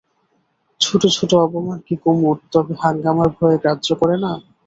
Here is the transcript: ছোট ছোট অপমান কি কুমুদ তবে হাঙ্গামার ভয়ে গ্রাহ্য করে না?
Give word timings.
ছোট 0.81 1.01
ছোট 1.15 1.31
অপমান 1.39 1.77
কি 1.87 1.95
কুমুদ 2.03 2.39
তবে 2.53 2.73
হাঙ্গামার 2.81 3.29
ভয়ে 3.37 3.57
গ্রাহ্য 3.63 3.87
করে 4.01 4.15
না? 4.23 4.31